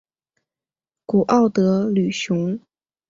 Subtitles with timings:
[1.05, 2.59] 古奥德吕雄。